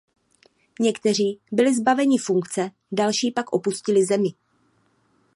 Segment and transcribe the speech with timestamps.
[0.79, 4.29] Někteří byli zbaveni funkce, další pak opustili zemi.